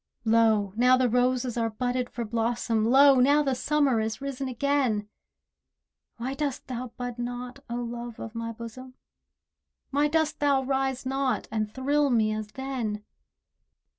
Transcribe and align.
Lo! 0.25 0.73
now 0.75 0.97
the 0.97 1.07
roses 1.07 1.57
are 1.57 1.69
budded 1.69 2.09
for 2.09 2.25
blossom— 2.25 2.87
Lo! 2.89 3.19
now 3.19 3.43
the 3.43 3.53
Summer 3.53 3.99
is 3.99 4.19
risen 4.19 4.47
again. 4.47 5.07
Why 6.17 6.33
dost 6.33 6.65
thou 6.65 6.87
bud 6.97 7.19
not, 7.19 7.59
O 7.69 7.75
Love 7.75 8.19
of 8.19 8.33
my 8.33 8.51
bosom? 8.51 8.95
Why 9.91 10.07
dost 10.07 10.39
thou 10.39 10.63
rise 10.63 11.05
not, 11.05 11.47
and 11.51 11.71
thrill 11.71 12.09
me 12.09 12.31
as 12.33 12.47
then? 12.53 13.03